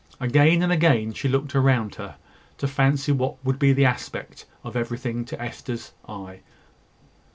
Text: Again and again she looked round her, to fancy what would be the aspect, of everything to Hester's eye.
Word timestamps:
Again 0.19 0.63
and 0.63 0.71
again 0.71 1.13
she 1.13 1.27
looked 1.29 1.53
round 1.53 1.93
her, 1.93 2.15
to 2.57 2.67
fancy 2.67 3.11
what 3.11 3.35
would 3.45 3.59
be 3.59 3.71
the 3.71 3.85
aspect, 3.85 4.47
of 4.63 4.75
everything 4.75 5.25
to 5.25 5.37
Hester's 5.37 5.91
eye. 6.09 6.39